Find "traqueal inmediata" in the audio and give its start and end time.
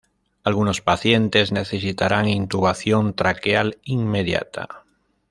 3.13-4.83